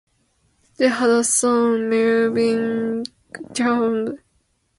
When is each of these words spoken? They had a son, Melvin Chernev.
They 0.77 0.87
had 0.87 1.11
a 1.11 1.23
son, 1.23 1.87
Melvin 1.87 3.03
Chernev. 3.53 4.17